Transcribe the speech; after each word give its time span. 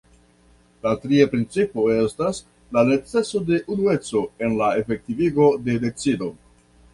La 0.85 0.93
tria 1.01 1.27
principo 1.33 1.83
estas 1.95 2.39
la 2.77 2.83
neceso 2.87 3.43
de 3.51 3.59
unueco 3.75 4.25
en 4.49 4.57
la 4.63 4.71
efektivigo 4.81 5.47
de 5.69 5.77
decido. 5.87 6.33